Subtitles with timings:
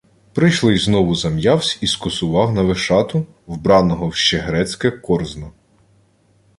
[0.33, 5.51] Прийшлий знову зам'явсь і скосував на Вишату, вбраного в ще грецьке корзно.